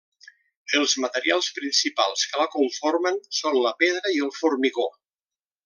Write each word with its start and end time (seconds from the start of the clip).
Els 0.79 0.95
materials 1.03 1.49
principals 1.57 2.23
que 2.31 2.41
la 2.43 2.47
conformen 2.55 3.21
són 3.41 3.61
la 3.67 3.75
pedra 3.85 4.15
i 4.17 4.27
el 4.29 4.33
formigó. 4.41 4.89